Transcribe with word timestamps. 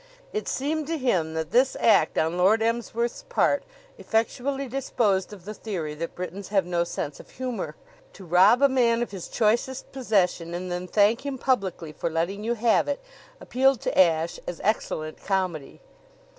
It 0.33 0.47
seemed 0.47 0.87
to 0.87 0.97
him 0.97 1.35
that 1.35 1.51
this 1.51 1.77
act 1.79 2.17
on 2.17 2.35
Lord 2.35 2.63
Emsworth's 2.63 3.21
part 3.29 3.61
effectually 3.99 4.67
disposed 4.67 5.31
of 5.31 5.45
the 5.45 5.53
theory 5.53 5.93
that 5.93 6.15
Britons 6.15 6.47
have 6.47 6.65
no 6.65 6.83
sense 6.83 7.19
of 7.19 7.29
humor. 7.29 7.75
To 8.13 8.25
rob 8.25 8.63
a 8.63 8.67
man 8.67 9.03
of 9.03 9.11
his 9.11 9.27
choicest 9.27 9.91
possession 9.91 10.55
and 10.55 10.71
then 10.71 10.87
thank 10.87 11.23
him 11.23 11.37
publicly 11.37 11.91
for 11.91 12.09
letting 12.09 12.43
you 12.43 12.55
have 12.55 12.87
it 12.87 12.99
appealed 13.39 13.79
to 13.81 13.95
Ashe 13.95 14.39
as 14.47 14.59
excellent 14.63 15.23
comedy. 15.23 15.81